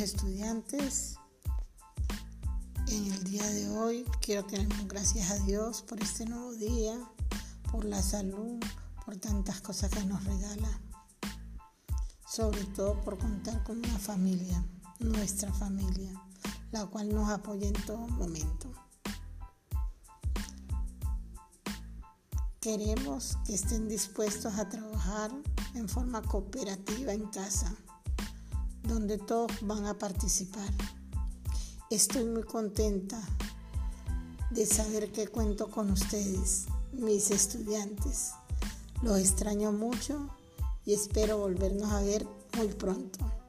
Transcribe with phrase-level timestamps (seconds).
[0.00, 1.16] estudiantes.
[2.88, 6.98] En el día de hoy quiero tener gracias a Dios por este nuevo día,
[7.70, 8.58] por la salud,
[9.04, 10.80] por tantas cosas que nos regala.
[12.26, 14.64] Sobre todo por contar con una familia,
[14.98, 16.12] nuestra familia,
[16.72, 18.72] la cual nos apoya en todo momento.
[22.60, 25.30] Queremos que estén dispuestos a trabajar
[25.74, 27.74] en forma cooperativa en casa
[28.90, 30.68] donde todos van a participar.
[31.90, 33.20] Estoy muy contenta
[34.50, 38.32] de saber que cuento con ustedes, mis estudiantes.
[39.02, 40.28] Los extraño mucho
[40.84, 42.26] y espero volvernos a ver
[42.56, 43.39] muy pronto.